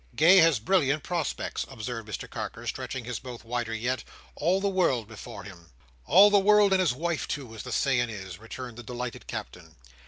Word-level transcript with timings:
"Gay 0.15 0.37
has 0.37 0.57
brilliant 0.57 1.03
prospects," 1.03 1.63
observed 1.69 2.09
Mr 2.09 2.27
Carker, 2.27 2.65
stretching 2.65 3.05
his 3.05 3.23
mouth 3.23 3.43
wider 3.45 3.71
yet: 3.71 4.03
"all 4.33 4.59
the 4.59 4.67
world 4.67 5.07
before 5.07 5.43
him." 5.43 5.69
"All 6.07 6.31
the 6.31 6.39
world 6.39 6.73
and 6.73 6.79
his 6.79 6.91
wife 6.95 7.27
too, 7.27 7.53
as 7.53 7.61
the 7.61 7.71
saying 7.71 8.09
is," 8.09 8.39
returned 8.39 8.77
the 8.77 8.81
delighted 8.81 9.27
Captain. 9.27 9.75